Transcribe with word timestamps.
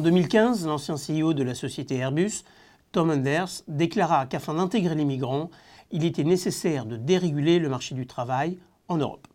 2015, 0.00 0.66
l'ancien 0.66 0.96
CEO 0.96 1.34
de 1.34 1.42
la 1.42 1.54
société 1.54 1.96
Airbus, 1.96 2.44
Tom 2.92 3.10
Enders, 3.10 3.62
déclara 3.68 4.26
qu'afin 4.26 4.54
d'intégrer 4.54 4.94
les 4.94 5.04
migrants, 5.04 5.50
il 5.90 6.04
était 6.04 6.24
nécessaire 6.24 6.84
de 6.84 6.96
déréguler 6.96 7.58
le 7.58 7.68
marché 7.68 7.94
du 7.94 8.06
travail 8.06 8.58
en 8.88 8.98
Europe. 8.98 9.26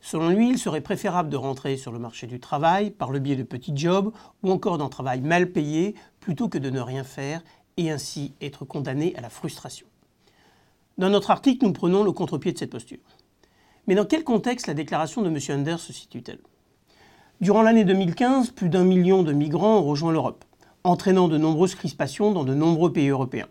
Selon 0.00 0.28
lui, 0.28 0.50
il 0.50 0.58
serait 0.58 0.82
préférable 0.82 1.30
de 1.30 1.36
rentrer 1.36 1.76
sur 1.76 1.90
le 1.90 1.98
marché 1.98 2.26
du 2.26 2.38
travail 2.38 2.90
par 2.90 3.10
le 3.10 3.20
biais 3.20 3.36
de 3.36 3.42
petits 3.42 3.74
jobs 3.74 4.12
ou 4.42 4.50
encore 4.50 4.76
d'un 4.76 4.88
travail 4.88 5.22
mal 5.22 5.50
payé 5.50 5.94
plutôt 6.20 6.48
que 6.48 6.58
de 6.58 6.68
ne 6.68 6.80
rien 6.80 7.04
faire 7.04 7.42
et 7.76 7.90
ainsi 7.90 8.34
être 8.40 8.64
condamné 8.64 9.14
à 9.16 9.20
la 9.20 9.30
frustration. 9.30 9.86
Dans 10.98 11.08
notre 11.08 11.30
article, 11.30 11.64
nous 11.64 11.72
prenons 11.72 12.02
le 12.02 12.12
contre-pied 12.12 12.52
de 12.52 12.58
cette 12.58 12.70
posture. 12.70 12.98
Mais 13.86 13.94
dans 13.94 14.04
quel 14.04 14.24
contexte 14.24 14.66
la 14.66 14.74
déclaration 14.74 15.22
de 15.22 15.28
M. 15.28 15.38
Anders 15.58 15.80
se 15.80 15.92
situe-t-elle? 15.92 16.40
Durant 17.44 17.60
l'année 17.60 17.84
2015, 17.84 18.52
plus 18.52 18.70
d'un 18.70 18.84
million 18.84 19.22
de 19.22 19.34
migrants 19.34 19.76
ont 19.76 19.84
rejoint 19.84 20.12
l'Europe, 20.12 20.46
entraînant 20.82 21.28
de 21.28 21.36
nombreuses 21.36 21.74
crispations 21.74 22.32
dans 22.32 22.42
de 22.42 22.54
nombreux 22.54 22.90
pays 22.90 23.10
européens. 23.10 23.50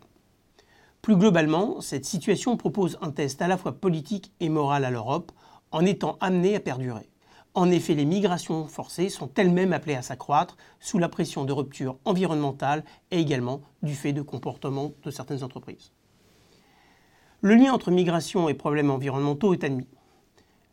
Plus 1.03 1.15
globalement, 1.15 1.79
cette 1.79 2.05
situation 2.05 2.57
propose 2.57 2.97
un 3.01 3.11
test 3.11 3.39
à 3.43 3.47
la 3.47 3.55
fois 3.55 3.73
politique 3.73 4.31
et 4.39 4.49
moral 4.49 4.83
à 4.83 4.89
l'Europe, 4.89 5.31
en 5.69 5.85
étant 5.85 6.17
amenée 6.21 6.55
à 6.55 6.59
perdurer. 6.59 7.07
En 7.53 7.69
effet, 7.69 7.93
les 7.93 8.05
migrations 8.05 8.65
forcées 8.65 9.09
sont 9.09 9.29
elles-mêmes 9.35 9.73
appelées 9.73 9.93
à 9.93 10.01
s'accroître 10.01 10.57
sous 10.79 10.97
la 10.97 11.07
pression 11.07 11.45
de 11.45 11.53
rupture 11.53 11.97
environnementale 12.03 12.83
et 13.11 13.19
également 13.19 13.61
du 13.83 13.93
fait 13.93 14.11
de 14.11 14.23
comportements 14.23 14.93
de 15.03 15.11
certaines 15.11 15.43
entreprises. 15.43 15.91
Le 17.41 17.53
lien 17.53 17.71
entre 17.71 17.91
migration 17.91 18.49
et 18.49 18.55
problèmes 18.55 18.89
environnementaux 18.89 19.53
est 19.53 19.63
admis. 19.63 19.85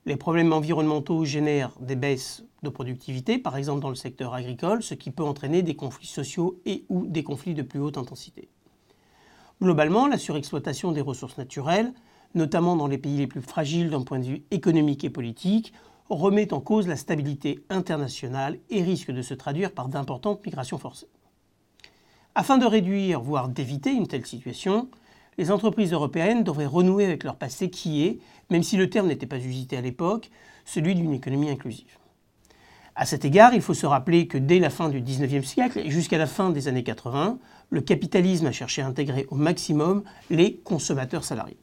Les 0.07 0.17
problèmes 0.17 0.53
environnementaux 0.53 1.25
génèrent 1.25 1.77
des 1.81 1.97
baisses 1.97 2.45
de 2.63 2.71
productivité, 2.71 3.39
par 3.39 3.57
exemple 3.57 3.81
dans 3.81 3.91
le 3.91 3.95
secteur 3.95 4.35
agricole, 4.35 4.83
ce 4.83 4.95
qui 4.95 5.11
peut 5.11 5.23
entraîner 5.23 5.63
des 5.63 5.77
conflits 5.77 6.07
sociaux 6.07 6.61
et 6.65 6.85
ou 6.89 7.07
des 7.07 7.23
conflits 7.23 7.55
de 7.55 7.63
plus 7.63 7.81
haute 7.81 7.99
intensité. 7.99 8.49
Globalement, 9.61 10.07
la 10.07 10.17
surexploitation 10.17 10.93
des 10.93 11.03
ressources 11.03 11.37
naturelles, 11.37 11.93
notamment 12.35 12.77
dans 12.77 12.87
les 12.87 12.97
pays 12.97 13.19
les 13.19 13.27
plus 13.27 13.43
fragiles 13.43 13.91
d'un 13.91 14.03
point 14.03 14.19
de 14.19 14.25
vue 14.25 14.43
économique 14.51 15.05
et 15.05 15.11
politique, 15.11 15.75
remet 16.09 16.53
en 16.55 16.61
cause 16.61 16.89
la 16.89 16.97
stabilité 16.97 17.63
internationale 17.69 18.59
et 18.71 18.83
risque 18.83 19.11
de 19.11 19.23
se 19.23 19.35
traduire 19.35 19.73
par 19.73 19.89
d'importantes 19.89 20.45
migrations 20.45 20.79
forcées. 20.79 21.09
Afin 22.35 22.59
de 22.59 22.65
réduire, 22.65 23.21
voire 23.21 23.49
d'éviter 23.49 23.93
une 23.93 24.07
telle 24.07 24.27
situation, 24.27 24.89
les 25.39 25.51
entreprises 25.51 25.93
européennes 25.93 26.45
devraient 26.45 26.67
renouer 26.67 27.05
avec 27.05 27.25
leur 27.25 27.37
passé 27.37 27.71
qui 27.71 28.05
est, 28.05 28.19
même 28.51 28.63
si 28.63 28.77
le 28.77 28.91
terme 28.91 29.09
n'était 29.09 29.27
pas 29.27 29.39
usité 29.39 29.77
à 29.77 29.81
l'époque, 29.81 30.31
celui 30.65 30.95
d'une 30.95 31.15
économie 31.15 31.51
inclusive. 31.51 31.99
À 32.95 33.07
cet 33.07 33.25
égard, 33.25 33.55
il 33.55 33.63
faut 33.63 33.75
se 33.75 33.87
rappeler 33.87 34.27
que 34.27 34.37
dès 34.37 34.59
la 34.59 34.69
fin 34.69 34.89
du 34.89 35.01
XIXe 35.01 35.47
siècle 35.47 35.79
et 35.79 35.91
jusqu'à 35.91 36.19
la 36.19 36.27
fin 36.27 36.51
des 36.51 36.69
années 36.69 36.83
80, 36.83 37.39
le 37.71 37.81
capitalisme 37.81 38.47
a 38.47 38.53
cherché 38.53 38.83
à 38.83 38.87
intégrer 38.87 39.27
au 39.31 39.37
maximum 39.37 40.03
les 40.29 40.57
consommateurs 40.57 41.25
salariés. 41.25 41.57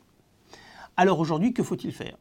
Alors 0.96 1.20
aujourd'hui, 1.20 1.54
que 1.54 1.64
faut-il 1.64 1.92
faire? 1.92 2.18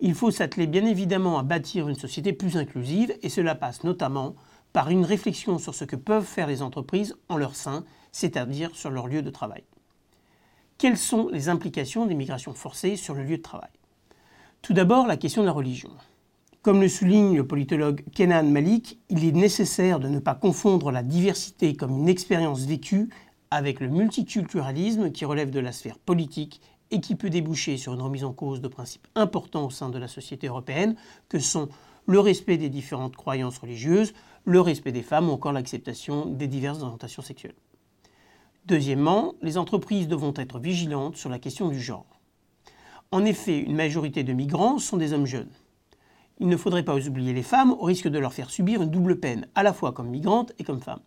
Il 0.00 0.14
faut 0.14 0.30
s'atteler 0.30 0.66
bien 0.66 0.84
évidemment 0.84 1.38
à 1.38 1.42
bâtir 1.42 1.88
une 1.88 1.94
société 1.94 2.34
plus 2.34 2.58
inclusive 2.58 3.16
et 3.22 3.30
cela 3.30 3.54
passe 3.54 3.84
notamment 3.84 4.34
par 4.74 4.90
une 4.90 5.06
réflexion 5.06 5.58
sur 5.58 5.74
ce 5.74 5.84
que 5.84 5.96
peuvent 5.96 6.26
faire 6.26 6.46
les 6.46 6.60
entreprises 6.60 7.16
en 7.30 7.38
leur 7.38 7.54
sein, 7.54 7.84
c'est-à-dire 8.12 8.74
sur 8.74 8.90
leur 8.90 9.06
lieu 9.06 9.22
de 9.22 9.30
travail. 9.30 9.64
Quelles 10.78 10.98
sont 10.98 11.30
les 11.32 11.48
implications 11.48 12.04
des 12.04 12.14
migrations 12.14 12.52
forcées 12.52 12.96
sur 12.96 13.14
le 13.14 13.24
lieu 13.24 13.38
de 13.38 13.42
travail 13.42 13.70
Tout 14.60 14.74
d'abord, 14.74 15.06
la 15.06 15.16
question 15.16 15.40
de 15.40 15.46
la 15.46 15.52
religion. 15.52 15.88
Comme 16.60 16.82
le 16.82 16.88
souligne 16.90 17.34
le 17.34 17.46
politologue 17.46 18.04
Kenan 18.14 18.50
Malik, 18.50 18.98
il 19.08 19.24
est 19.24 19.32
nécessaire 19.32 20.00
de 20.00 20.08
ne 20.08 20.18
pas 20.18 20.34
confondre 20.34 20.90
la 20.90 21.02
diversité 21.02 21.74
comme 21.74 21.96
une 21.96 22.10
expérience 22.10 22.66
vécue 22.66 23.08
avec 23.50 23.80
le 23.80 23.88
multiculturalisme 23.88 25.12
qui 25.12 25.24
relève 25.24 25.48
de 25.48 25.60
la 25.60 25.72
sphère 25.72 25.98
politique 25.98 26.60
et 26.90 27.00
qui 27.00 27.14
peut 27.14 27.30
déboucher 27.30 27.78
sur 27.78 27.94
une 27.94 28.02
remise 28.02 28.24
en 28.24 28.34
cause 28.34 28.60
de 28.60 28.68
principes 28.68 29.06
importants 29.14 29.64
au 29.64 29.70
sein 29.70 29.88
de 29.88 29.98
la 29.98 30.08
société 30.08 30.48
européenne, 30.48 30.94
que 31.30 31.38
sont 31.38 31.70
le 32.04 32.20
respect 32.20 32.58
des 32.58 32.68
différentes 32.68 33.16
croyances 33.16 33.58
religieuses, 33.58 34.12
le 34.44 34.60
respect 34.60 34.92
des 34.92 35.02
femmes 35.02 35.30
ou 35.30 35.32
encore 35.32 35.52
l'acceptation 35.52 36.26
des 36.26 36.48
diverses 36.48 36.82
orientations 36.82 37.22
sexuelles. 37.22 37.54
Deuxièmement, 38.66 39.34
les 39.42 39.58
entreprises 39.58 40.08
devront 40.08 40.34
être 40.36 40.58
vigilantes 40.58 41.16
sur 41.16 41.30
la 41.30 41.38
question 41.38 41.68
du 41.68 41.80
genre. 41.80 42.20
En 43.12 43.24
effet, 43.24 43.58
une 43.58 43.76
majorité 43.76 44.24
de 44.24 44.32
migrants 44.32 44.78
sont 44.78 44.96
des 44.96 45.12
hommes 45.12 45.26
jeunes 45.26 45.52
il 46.38 46.48
ne 46.48 46.56
faudrait 46.56 46.84
pas 46.84 46.96
oublier 46.96 47.32
les 47.32 47.42
femmes 47.42 47.72
au 47.72 47.84
risque 47.84 48.08
de 48.08 48.18
leur 48.18 48.34
faire 48.34 48.50
subir 48.50 48.82
une 48.82 48.90
double 48.90 49.18
peine, 49.18 49.48
à 49.54 49.62
la 49.62 49.72
fois 49.72 49.92
comme 49.92 50.08
migrantes 50.08 50.52
et 50.58 50.64
comme 50.64 50.80
femmes. 50.80 51.00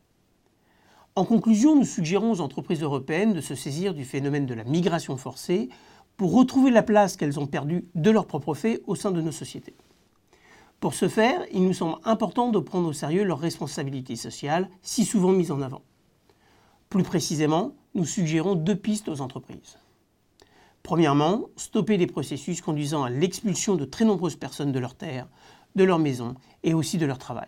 En 1.16 1.26
conclusion, 1.26 1.76
nous 1.76 1.86
suggérons 1.86 2.32
aux 2.32 2.42
entreprises 2.42 2.82
européennes 2.82 3.34
de 3.34 3.42
se 3.42 3.56
saisir 3.56 3.94
du 3.94 4.06
phénomène 4.06 4.46
de 4.46 4.54
la 4.54 4.64
migration 4.64 5.18
forcée 5.18 5.70
pour 6.18 6.34
retrouver 6.34 6.72
la 6.72 6.84
place 6.84 7.16
qu'elles 7.16 7.40
ont 7.40 7.48
perdue 7.48 7.86
de 7.96 8.12
leur 8.12 8.26
propre 8.26 8.54
fait 8.54 8.82
au 8.88 8.96
sein 8.96 9.12
de 9.12 9.22
nos 9.22 9.32
sociétés. 9.32 9.76
Pour 10.80 10.94
ce 10.94 11.10
faire, 11.10 11.42
il 11.52 11.64
nous 11.64 11.74
semble 11.74 11.98
important 12.06 12.50
de 12.50 12.60
prendre 12.60 12.88
au 12.88 12.94
sérieux 12.94 13.24
leurs 13.24 13.40
responsabilités 13.40 14.16
sociales, 14.16 14.70
si 14.82 15.04
souvent 15.04 15.32
mises 15.32 15.52
en 15.52 15.62
avant. 15.62 15.82
Plus 16.90 17.04
précisément, 17.04 17.76
nous 17.94 18.06
suggérons 18.06 18.56
deux 18.56 18.76
pistes 18.76 19.10
aux 19.10 19.22
entreprises. 19.22 19.78
Premièrement, 20.82 21.44
stopper 21.56 21.98
les 21.98 22.08
processus 22.08 22.62
conduisant 22.62 23.04
à 23.04 23.12
l'expulsion 23.12 23.76
de 23.76 23.86
très 23.86 24.06
nombreuses 24.06 24.36
personnes 24.36 24.72
de 24.72 24.80
leur 24.80 24.96
terre, 24.96 25.28
de 25.76 25.84
leur 25.84 26.00
maison 26.00 26.34
et 26.64 26.74
aussi 26.74 26.98
de 26.98 27.06
leur 27.06 27.20
travail. 27.20 27.48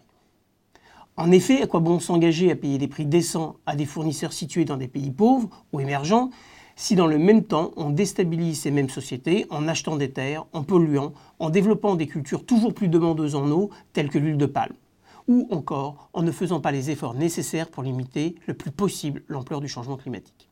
En 1.17 1.31
effet, 1.31 1.63
à 1.63 1.67
quoi 1.67 1.79
bon 1.79 1.99
s'engager 1.99 2.51
à 2.51 2.55
payer 2.55 2.77
des 2.77 2.87
prix 2.87 3.07
décents 3.07 3.55
à 3.65 3.75
des 3.75 3.87
fournisseurs 3.87 4.31
situés 4.31 4.65
dans 4.65 4.77
des 4.77 4.87
pays 4.87 5.11
pauvres 5.11 5.49
ou 5.73 5.79
émergents 5.79 6.29
si 6.75 6.95
dans 6.95 7.07
le 7.07 7.17
même 7.17 7.43
temps 7.43 7.71
on 7.75 7.89
déstabilise 7.89 8.61
ces 8.61 8.71
mêmes 8.71 8.89
sociétés 8.89 9.45
en 9.49 9.67
achetant 9.67 9.97
des 9.97 10.11
terres, 10.11 10.45
en 10.53 10.63
polluant, 10.63 11.13
en 11.39 11.49
développant 11.49 11.95
des 11.95 12.07
cultures 12.07 12.45
toujours 12.45 12.73
plus 12.73 12.87
demandeuses 12.87 13.35
en 13.35 13.49
eau 13.49 13.71
telles 13.93 14.09
que 14.09 14.19
l'huile 14.19 14.37
de 14.37 14.45
palme, 14.45 14.75
ou 15.27 15.47
encore 15.51 16.09
en 16.13 16.23
ne 16.23 16.31
faisant 16.31 16.61
pas 16.61 16.71
les 16.71 16.89
efforts 16.89 17.13
nécessaires 17.13 17.69
pour 17.69 17.83
limiter 17.83 18.35
le 18.47 18.53
plus 18.53 18.71
possible 18.71 19.23
l'ampleur 19.27 19.61
du 19.61 19.67
changement 19.67 19.97
climatique. 19.97 20.49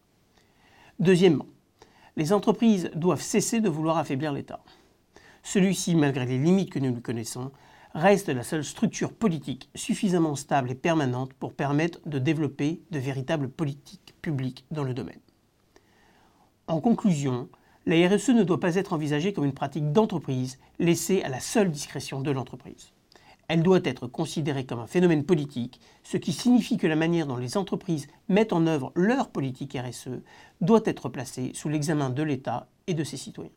Deuxièmement, 1.00 1.48
les 2.18 2.34
entreprises 2.34 2.92
doivent 2.96 3.22
cesser 3.22 3.62
de 3.62 3.70
vouloir 3.70 3.98
affaiblir 3.98 4.34
l'État. 4.34 4.62
Celui-ci, 5.44 5.96
malgré 5.96 6.26
les 6.26 6.38
limites 6.38 6.72
que 6.72 6.80
nous 6.80 6.94
lui 6.94 7.02
connaissons, 7.02 7.52
reste 7.94 8.30
la 8.30 8.44
seule 8.44 8.64
structure 8.64 9.14
politique 9.14 9.70
suffisamment 9.74 10.36
stable 10.36 10.72
et 10.72 10.76
permanente 10.76 11.34
pour 11.34 11.54
permettre 11.54 12.00
de 12.06 12.20
développer 12.20 12.82
de 12.92 13.00
véritables 13.00 13.50
politiques 13.50 14.16
publiques 14.22 14.66
dans 14.72 14.84
le 14.84 14.94
domaine. 14.94 15.20
En 16.68 16.82
conclusion, 16.82 17.50
la 17.86 18.08
RSE 18.08 18.30
ne 18.30 18.44
doit 18.44 18.60
pas 18.60 18.76
être 18.76 18.94
envisagée 18.94 19.34
comme 19.34 19.46
une 19.46 19.54
pratique 19.54 19.92
d'entreprise 19.92 20.60
laissée 20.78 21.24
à 21.24 21.30
la 21.30 21.40
seule 21.40 21.72
discrétion 21.72 22.22
de 22.22 22.30
l'entreprise 22.30 22.92
elle 23.50 23.64
doit 23.64 23.82
être 23.84 24.08
considérée 24.08 24.66
comme 24.66 24.80
un 24.80 24.88
phénomène 24.88 25.26
politique, 25.26 25.82
ce 26.04 26.18
qui 26.18 26.32
signifie 26.32 26.78
que 26.78 26.88
la 26.88 26.96
manière 26.96 27.28
dont 27.28 27.38
les 27.38 27.58
entreprises 27.58 28.08
mettent 28.30 28.54
en 28.54 28.66
œuvre 28.68 28.92
leur 28.96 29.30
politique 29.30 29.76
RSE 29.78 30.22
doit 30.62 30.84
être 30.86 31.10
placée 31.10 31.52
sous 31.54 31.68
l'examen 31.68 32.12
de 32.12 32.24
l'État 32.24 32.70
et 32.88 32.94
de 32.94 33.04
ses 33.04 33.18
citoyens. 33.18 33.52